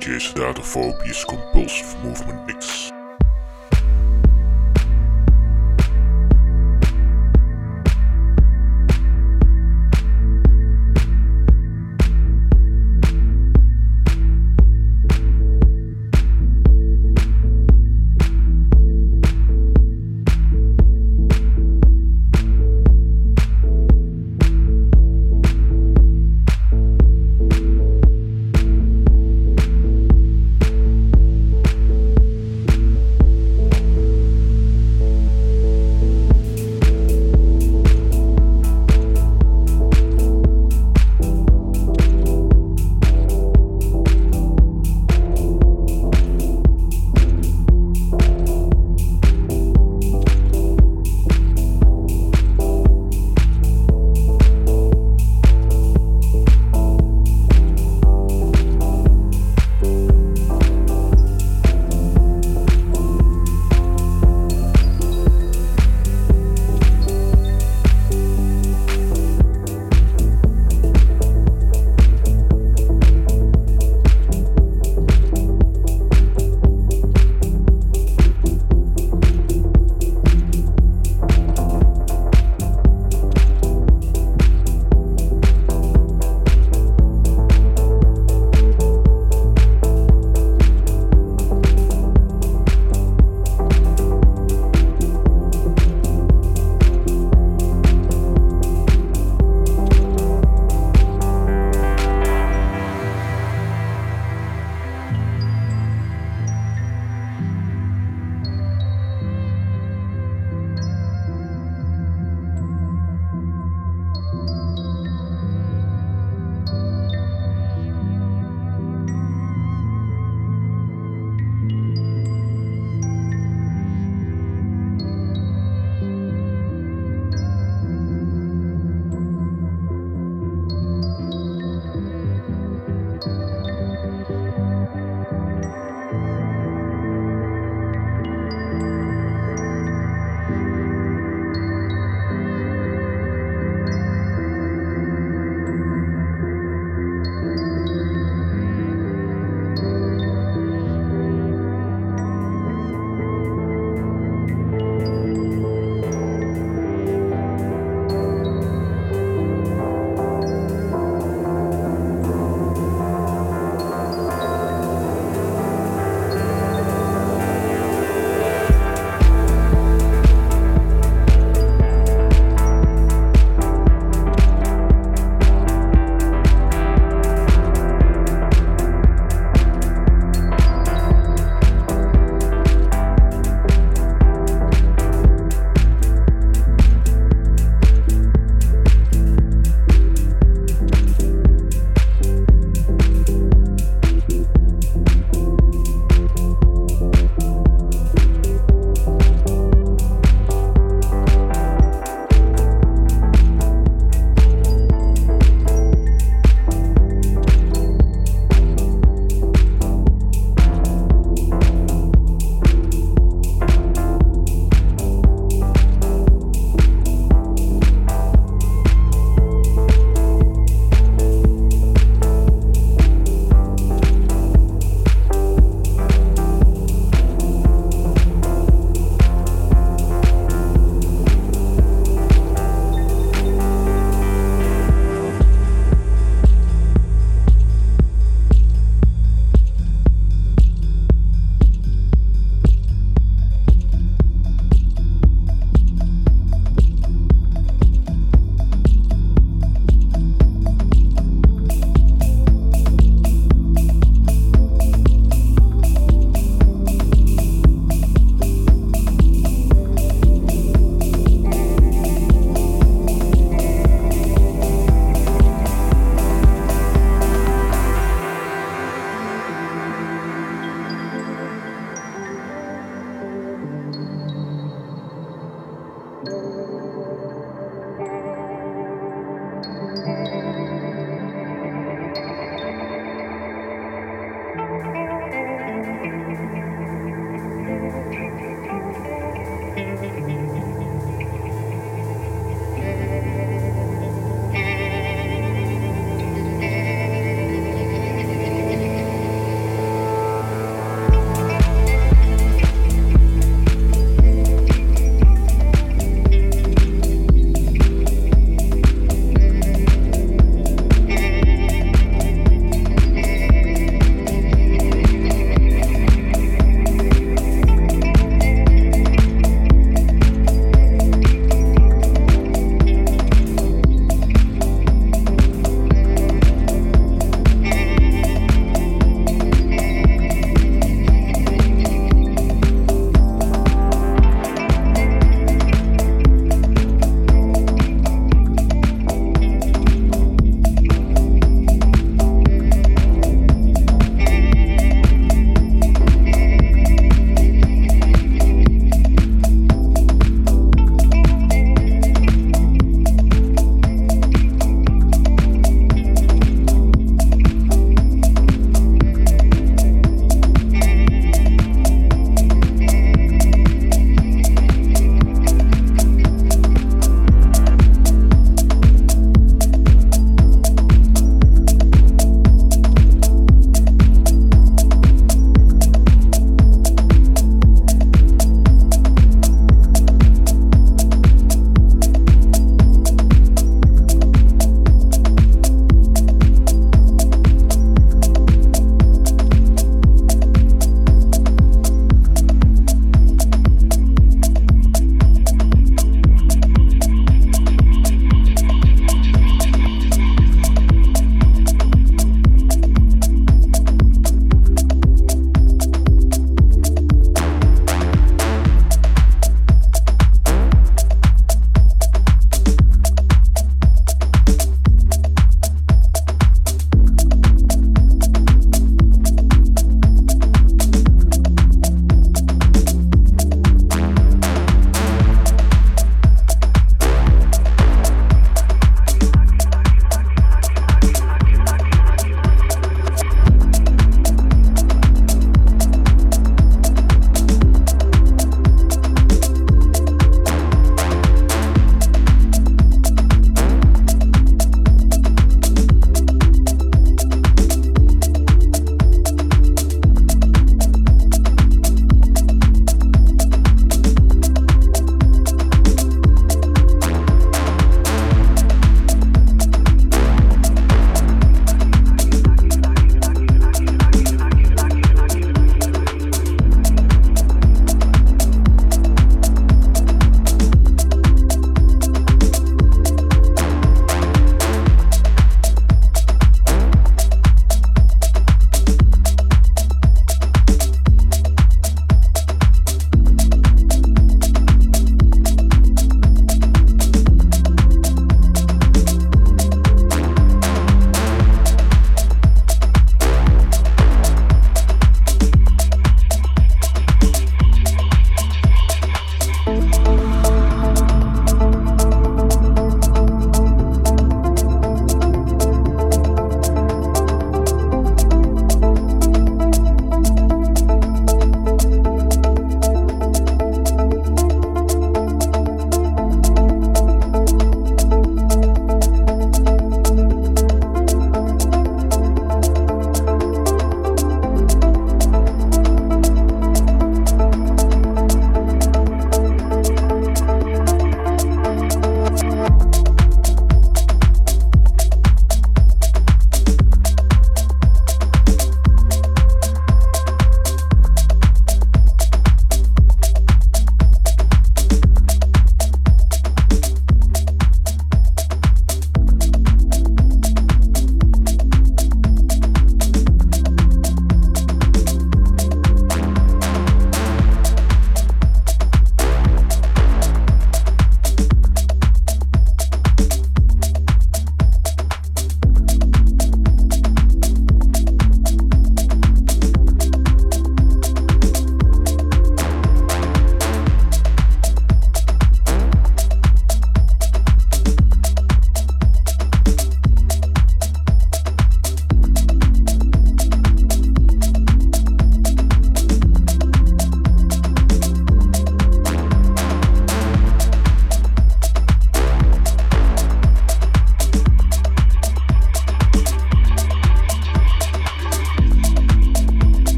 [0.00, 2.90] DJ Sedatophobius Compulsive Movement Mix.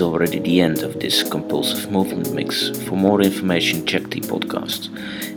[0.00, 2.70] Is already the end of this compulsive movement mix.
[2.86, 4.88] For more information, check the podcast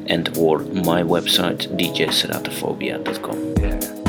[0.08, 0.60] and or
[0.90, 3.40] my website djceratophobia.com.
[3.62, 4.03] Yeah.